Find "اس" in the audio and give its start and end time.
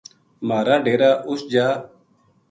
1.31-1.41